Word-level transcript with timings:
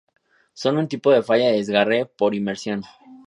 Son 0.61 0.77
un 0.81 0.87
tipo 0.87 1.07
de 1.11 1.21
falla 1.21 1.49
de 1.49 1.57
desgarre 1.57 2.07
por 2.07 2.33
inmersión. 2.33 2.81